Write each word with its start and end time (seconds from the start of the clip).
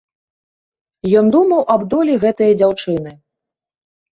Ён 1.21 1.25
думаў 1.35 1.61
аб 1.73 1.81
долі 1.91 2.13
гэтае 2.25 2.51
дзяўчыны. 2.63 3.11